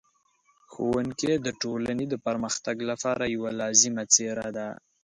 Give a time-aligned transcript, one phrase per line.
[0.71, 4.67] ښوونکی د ټولنې د پرمختګ لپاره یوه لازمي څېره ده.